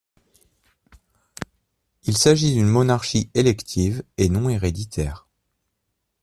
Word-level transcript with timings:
Il 2.05 2.17
s'agit 2.17 2.55
d'une 2.55 2.65
monarchie 2.67 3.29
élective 3.35 4.01
et 4.17 4.29
non 4.29 4.49
héréditaire. 4.49 5.27